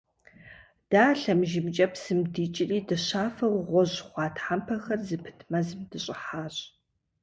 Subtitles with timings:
[0.89, 6.55] Дэ а лъэмыжымкӏэ псым дикӏри дыщафэу гъуэжь хъуа тхьэмпэхэр зыпыт мэзым дыщӏыхьащ.